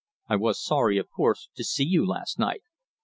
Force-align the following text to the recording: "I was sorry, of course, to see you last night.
"I 0.27 0.35
was 0.35 0.59
sorry, 0.65 0.97
of 0.97 1.11
course, 1.11 1.49
to 1.53 1.63
see 1.63 1.83
you 1.83 2.07
last 2.07 2.39
night. 2.39 2.63